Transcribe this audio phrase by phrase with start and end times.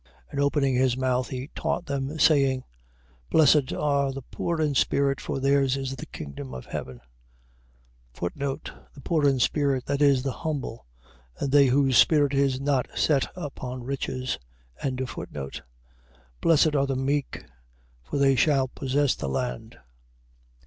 [0.31, 0.31] 5:2.
[0.31, 2.61] And opening his mouth he taught them, saying:
[3.29, 3.29] 5:3.
[3.29, 7.01] Blessed are the poor in spirit: for theirs is the kingdom of heaven.
[8.19, 8.71] The
[9.03, 9.85] poor in spirit..
[9.85, 10.87] .That is, the humble;
[11.37, 14.39] and they whose spirit is not set upon riches.
[14.83, 15.61] 5:4.
[16.41, 17.43] Blessed are the meek:
[18.01, 19.77] for they shall possess the land.